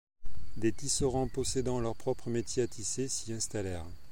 Des 0.57 0.71
tisserands 0.73 1.27
possédant 1.27 1.79
leur 1.79 1.95
propre 1.95 2.31
métier 2.31 2.63
à 2.63 2.67
tisser 2.67 3.07
s'y 3.07 3.33
installèrent. 3.33 3.85